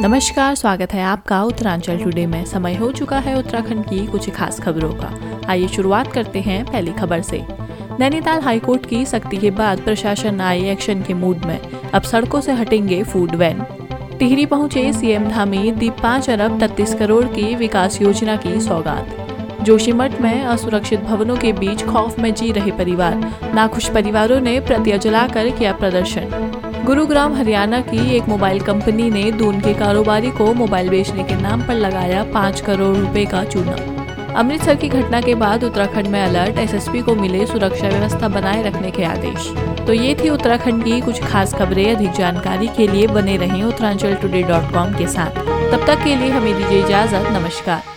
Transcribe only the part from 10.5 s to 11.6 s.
Action के mood में।